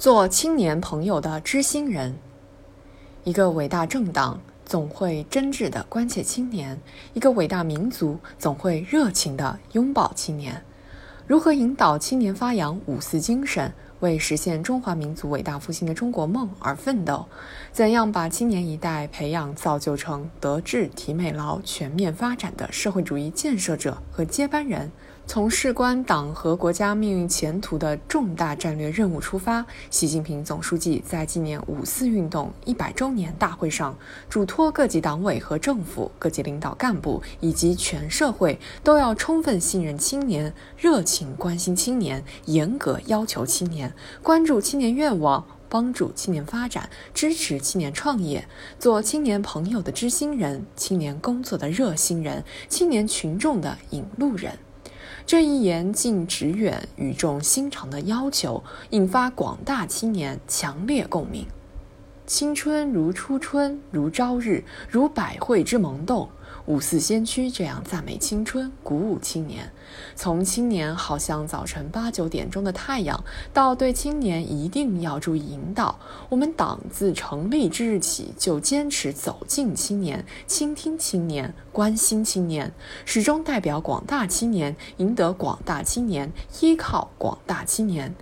[0.00, 2.16] 做青年朋友的知心人。
[3.22, 6.80] 一个伟大政党总会真挚地关切青年，
[7.12, 10.64] 一个伟大民族总会热情地拥抱青年。
[11.26, 17.26] 如何引导青年发扬五四精神，为实现中华民族伟大复兴的中国梦而奋斗？
[17.70, 24.90] 怎样把青年一代培养造就成德智体美劳全面发展的社会主义建设者和接班人？
[25.32, 33.96] 从事关党和国家命运前途的重大战略任务出发，习近平总书记在纪念五四运动一百周年大会上，
[34.28, 48.44] 嘱托各级党委和政府、各级领导干部以及全社会都要充分信任青年，热情关心青年，严格要求青年，关注青年愿望，帮助青年发展，支持青年创业，
[48.80, 54.58] 做青年朋友的知心人，青年工作的热心人，青年群众的引路人。
[55.26, 61.46] 这一言近直远、语重心长的要求，引发广大青年强烈共鸣。
[62.26, 66.28] 青春如初春，如朝日，如百卉之萌动。
[66.66, 69.70] 五四先驱这样赞美青春，鼓舞青年。
[70.14, 75.98] 从青年好像早晨八九点钟的太阳，到对青年一定要注意引导。
[76.28, 82.72] 我们党自成立之日起，就坚持走进青年，倾听青年，关心青年，
[83.04, 88.14] 始终代表广大青年，赢得广大青年，依靠广大青年。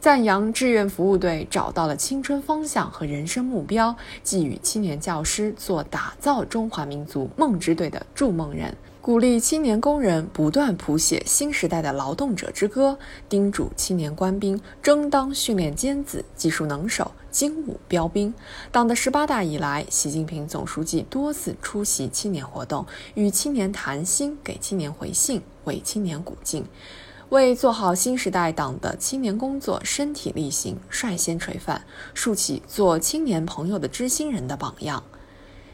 [0.00, 12.96] 赞扬志愿服务队找到了青春方向和人生目标，寄予青年教师做打造中华民族梦之队的筑梦人，鼓励青年工人不断谱写新时代的劳动者之歌，
[13.28, 18.32] 叮嘱青年官兵争当训练尖子，技术能手，精武标兵。
[18.70, 26.64] 党的十八大以来，习近平总书记多次出席青年活动，与青年谈心，给青年回信，为青年鼓劲。
[27.30, 31.82] 为做好新时代党的青年工作，身体力行，率先垂范，
[32.14, 35.02] 竖起做青年朋友的知心人的榜样。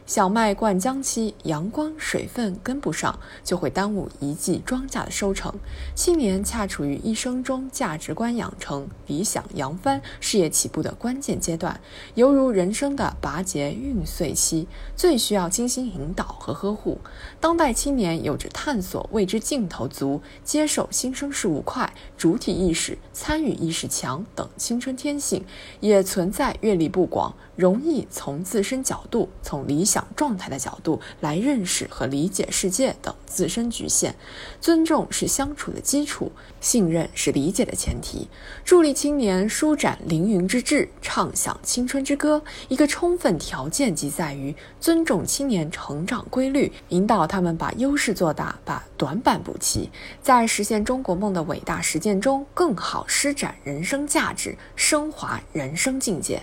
[0.09, 5.55] 小麦灌浆期，阳光水分跟不上，就会耽误一季庄稼的收成。
[5.95, 11.79] 青年恰处于一生中价值观养成、理想扬帆、事业起步的关键阶段，
[12.15, 14.67] 犹如人生的拔节孕穗期，
[14.97, 16.97] 最需要精心引导和呵护。
[17.39, 25.45] 当代青年有着探索未知劲头足、接受新生事物快、主体意识、参与意识强等青春天性，
[25.81, 30.07] 也存在阅历不广、容易从自身角度、从理想。
[30.15, 34.15] 状态的角度来认识和理解世界等自身局限，
[34.61, 36.31] 尊重是相处的基础，
[36.61, 38.29] 信任是理解的前提。
[38.65, 49.91] 助力青年舒展凌云之志，畅享青春之歌，一个充分条件即在于尊重青年成长规律，引导他们把优势做大，把短板补齐，
[50.23, 56.41] 在实现中国梦的伟大实践中，更好施展人生价值，升华人生境界。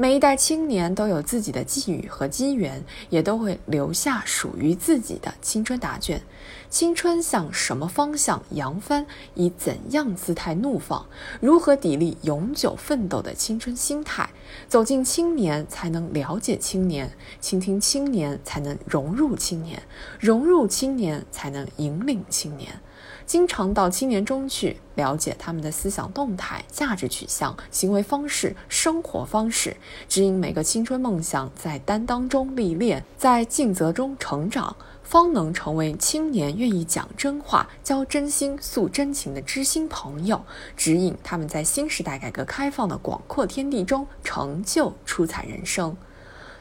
[0.00, 6.22] 每一代青年都有自己的际遇和机缘，也都会留下属于自己的青春答卷。
[6.70, 9.04] 青春向什么方向扬帆？
[9.34, 11.04] 以怎样姿态怒放？
[11.38, 14.30] 如何砥砺永久奋斗的青春心态？
[14.66, 17.06] 走进青年，才能了解青年；
[17.38, 19.78] 倾听青年，才能融入青年；
[20.18, 22.72] 融入青年，才能引领青年。
[23.26, 29.74] 经常到青年中去，了解他们的思想动态、价值取向、行为方式、生活方式，
[30.08, 40.44] 指引每个青春梦想在担当中历练，在尽责中成长，方能成为青年愿意讲真话、交真心、诉真情的知心朋友，
[40.76, 45.96] 指引他们在新时代改革开放的广阔天地中成就出彩人生。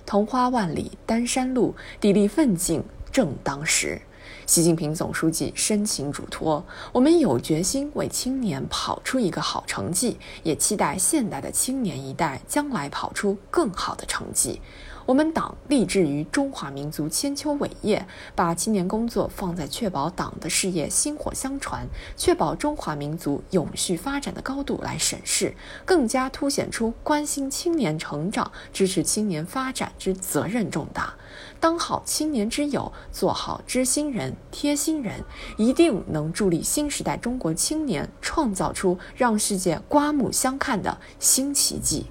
[0.06, 4.02] 桐花万里丹山路，砥砺奋进正当时。
[4.46, 14.62] 习近平总书记深情嘱托，我们有决心为青年跑出一个好成绩，也期待现代的青年一代将来跑出更好的成绩。
[15.10, 18.06] 我们党立志于中华民族千秋伟业，
[18.36, 31.16] 把青年工作放在确保党的事业薪火相传、确保中华民族永续发展的高度来审视，更加凸显出关心青年成长、支持青年发展之责任重大。
[31.60, 35.24] 当好青年之友，做好知心人、贴心人，
[35.58, 42.06] 一定能助力新时代中国青年创造出让世界刮目相看的新奇迹。